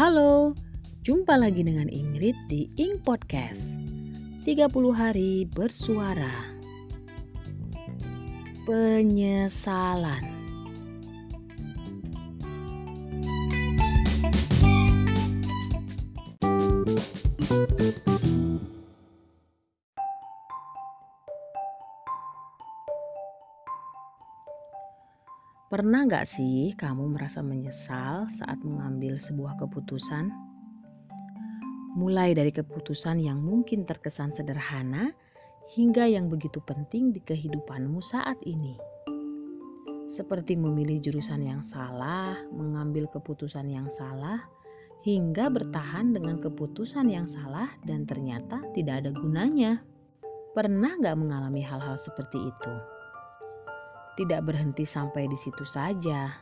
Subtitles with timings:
[0.00, 0.56] Halo,
[1.04, 3.76] jumpa lagi dengan Ingrid di Ing Podcast.
[4.48, 6.56] 30 hari bersuara.
[8.64, 10.39] Penyesalan
[25.70, 30.26] Pernah gak sih kamu merasa menyesal saat mengambil sebuah keputusan?
[31.94, 35.14] Mulai dari keputusan yang mungkin terkesan sederhana
[35.70, 38.74] hingga yang begitu penting di kehidupanmu saat ini.
[40.10, 44.42] Seperti memilih jurusan yang salah, mengambil keputusan yang salah,
[45.06, 49.86] hingga bertahan dengan keputusan yang salah dan ternyata tidak ada gunanya.
[50.50, 52.99] Pernah gak mengalami hal-hal seperti itu?
[54.20, 56.36] Tidak berhenti sampai di situ saja.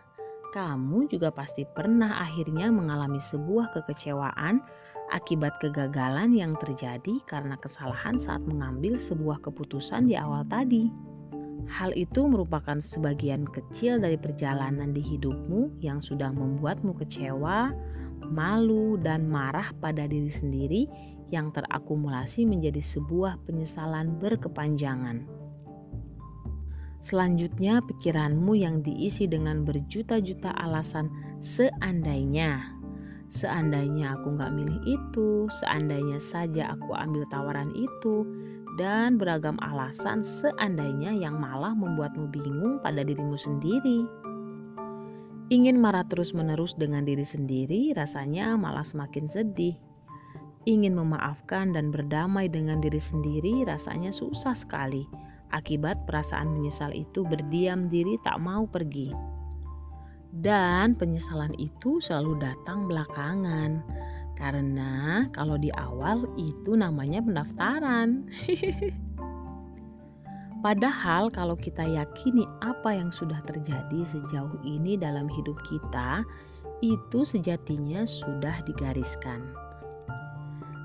[0.51, 4.59] Kamu juga pasti pernah akhirnya mengalami sebuah kekecewaan
[5.15, 10.91] akibat kegagalan yang terjadi karena kesalahan saat mengambil sebuah keputusan di awal tadi.
[11.69, 17.77] Hal itu merupakan sebagian kecil dari perjalanan di hidupmu yang sudah membuatmu kecewa,
[18.33, 20.83] malu, dan marah pada diri sendiri
[21.29, 25.29] yang terakumulasi menjadi sebuah penyesalan berkepanjangan.
[26.99, 31.07] Selanjutnya, pikiranmu yang diisi dengan berjuta-juta alasan
[31.39, 32.75] seandainya.
[33.31, 38.27] Seandainya aku gak milih itu, seandainya saja aku ambil tawaran itu,
[38.83, 44.03] dan beragam alasan seandainya yang malah membuatmu bingung pada dirimu sendiri.
[45.55, 49.79] Ingin marah terus-menerus dengan diri sendiri, rasanya malah semakin sedih.
[50.67, 57.89] Ingin memaafkan dan berdamai dengan diri sendiri, rasanya susah sekali Akibat perasaan menyesal itu berdiam
[57.89, 59.13] diri tak mau pergi.
[60.29, 63.81] Dan penyesalan itu selalu datang belakangan.
[64.37, 68.29] Karena kalau di awal itu namanya pendaftaran.
[70.65, 76.27] Padahal kalau kita yakini apa yang sudah terjadi sejauh ini dalam hidup kita,
[76.83, 79.68] itu sejatinya sudah digariskan.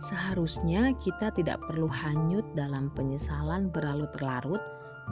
[0.03, 4.59] Seharusnya kita tidak perlu hanyut dalam penyesalan berlarut-larut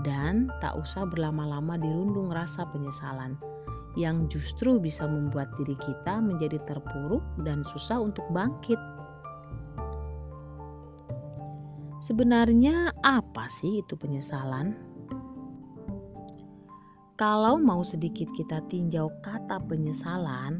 [0.03, 3.39] dan tak usah berlama-lama dirundung rasa penyesalan
[3.95, 8.79] yang justru bisa membuat diri kita menjadi terpuruk dan susah untuk bangkit.
[12.03, 14.75] Sebenarnya apa sih itu penyesalan?
[17.15, 20.59] Kalau mau sedikit kita tinjau kata penyesalan,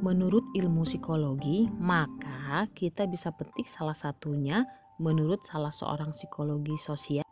[0.00, 2.37] menurut ilmu psikologi, maka
[2.74, 4.64] kita bisa petik salah satunya
[4.98, 7.26] menurut salah seorang psikologi sosial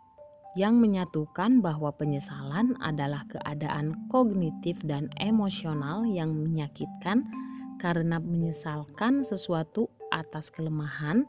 [0.56, 7.28] yang menyatukan bahwa penyesalan adalah keadaan kognitif dan emosional yang menyakitkan
[7.76, 11.28] karena menyesalkan sesuatu atas kelemahan,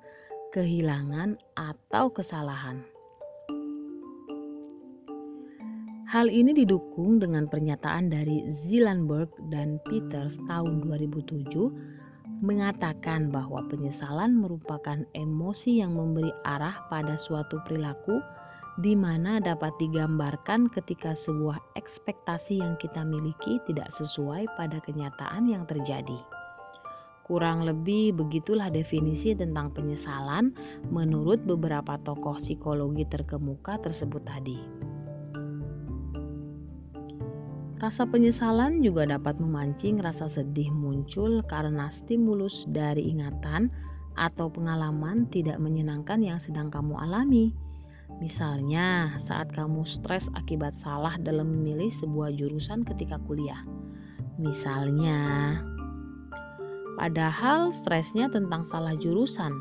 [0.55, 2.87] kehilangan, atau kesalahan.
[6.07, 12.06] Hal ini didukung dengan pernyataan dari Zielenberg dan Peters tahun 2007
[12.39, 18.21] mengatakan bahwa penyesalan merupakan emosi yang memberi arah pada suatu perilaku
[18.77, 25.65] di mana dapat digambarkan ketika sebuah ekspektasi yang kita miliki tidak sesuai pada kenyataan yang
[25.65, 26.21] terjadi.
[27.25, 30.55] Kurang lebih begitulah definisi tentang penyesalan
[30.93, 34.61] menurut beberapa tokoh psikologi terkemuka tersebut tadi.
[37.77, 43.69] Rasa penyesalan juga dapat memancing rasa sedih muncul karena stimulus dari ingatan
[44.17, 47.53] atau pengalaman tidak menyenangkan yang sedang kamu alami.
[48.17, 53.61] Misalnya, saat kamu stres akibat salah dalam memilih sebuah jurusan ketika kuliah.
[54.41, 55.61] Misalnya,
[56.97, 59.53] padahal stresnya tentang salah jurusan,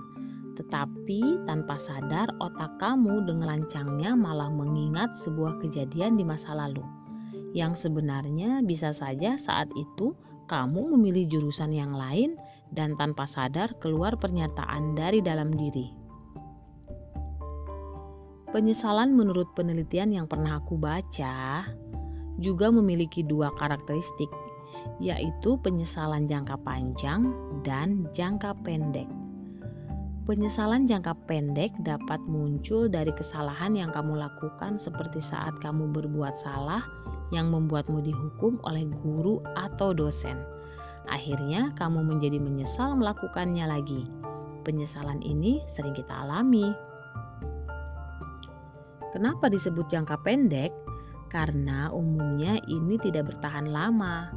[0.57, 6.96] tetapi tanpa sadar otak kamu dengan lancangnya malah mengingat sebuah kejadian di masa lalu
[7.57, 10.13] yang sebenarnya bisa saja saat itu
[10.45, 12.37] kamu memilih jurusan yang lain
[12.69, 15.89] dan tanpa sadar keluar pernyataan dari dalam diri.
[18.53, 21.65] Penyesalan menurut penelitian yang pernah aku baca
[22.37, 24.29] juga memiliki dua karakteristik,
[25.01, 27.33] yaitu penyesalan jangka panjang
[27.65, 29.09] dan jangka pendek.
[30.29, 36.83] Penyesalan jangka pendek dapat muncul dari kesalahan yang kamu lakukan, seperti saat kamu berbuat salah
[37.35, 40.39] yang membuatmu dihukum oleh guru atau dosen.
[41.07, 44.07] Akhirnya, kamu menjadi menyesal melakukannya lagi.
[44.67, 46.75] Penyesalan ini sering kita alami.
[49.15, 50.75] Kenapa disebut jangka pendek?
[51.31, 54.31] Karena umumnya ini tidak bertahan lama.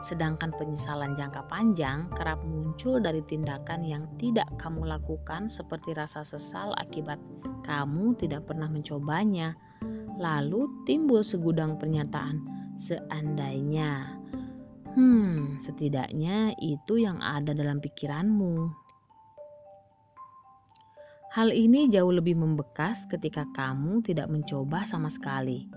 [0.00, 6.72] Sedangkan penyesalan jangka panjang kerap muncul dari tindakan yang tidak kamu lakukan seperti rasa sesal
[6.80, 7.20] akibat
[7.64, 9.56] kamu tidak pernah mencobanya.
[10.20, 12.44] Lalu timbul segudang pernyataan,
[12.76, 14.20] seandainya.
[14.92, 18.68] Hmm, setidaknya itu yang ada dalam pikiranmu.
[21.30, 25.70] Hal ini jauh lebih membekas ketika kamu tidak mencoba sama sekali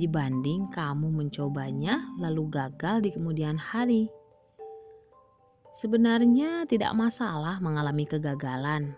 [0.00, 4.08] dibanding kamu mencobanya lalu gagal di kemudian hari.
[5.76, 8.96] Sebenarnya tidak masalah mengalami kegagalan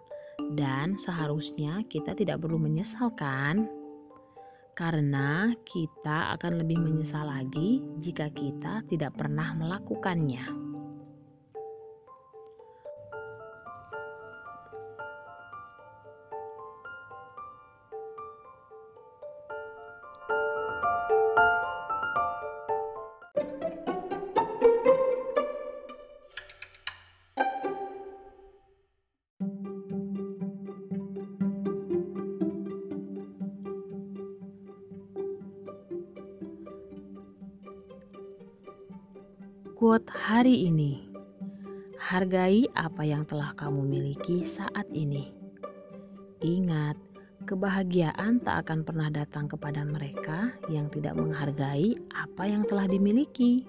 [0.54, 3.66] dan seharusnya kita tidak perlu menyesalkan
[4.72, 10.71] karena kita akan lebih menyesal lagi jika kita tidak pernah melakukannya.
[39.82, 41.10] Quote hari ini.
[41.98, 45.34] Hargai apa yang telah kamu miliki saat ini.
[46.38, 46.94] Ingat,
[47.50, 53.66] kebahagiaan tak akan pernah datang kepada mereka yang tidak menghargai apa yang telah dimiliki.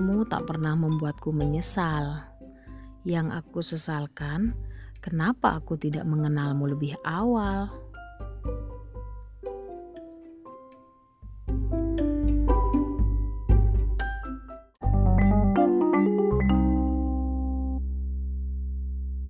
[0.00, 2.24] Tak pernah membuatku menyesal.
[3.04, 4.56] Yang aku sesalkan,
[5.04, 7.68] kenapa aku tidak mengenalmu lebih awal?